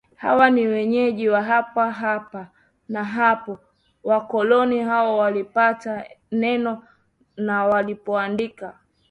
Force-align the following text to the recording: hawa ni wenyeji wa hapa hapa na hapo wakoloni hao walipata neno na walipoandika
hawa 0.15 0.49
ni 0.49 0.67
wenyeji 0.67 1.29
wa 1.29 1.41
hapa 1.43 1.91
hapa 1.91 2.47
na 2.89 3.03
hapo 3.03 3.59
wakoloni 4.03 4.79
hao 4.79 5.17
walipata 5.17 6.05
neno 6.31 6.83
na 7.37 7.65
walipoandika 7.65 8.79